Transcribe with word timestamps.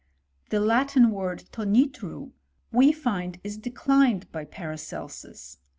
The 0.49 0.59
Latin 0.59 1.11
word 1.11 1.43
tonitru, 1.51 2.31
we 2.71 2.91
find 2.91 3.39
is 3.43 3.55
declined 3.59 4.31
by 4.31 4.45
Paracelsus. 4.45 5.57